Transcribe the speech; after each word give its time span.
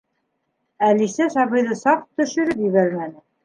Әлисә 0.87 1.29
сабыйҙы 1.37 1.79
саҡ 1.85 2.05
төшөрөп 2.11 2.69
ебәрмәне. 2.71 3.27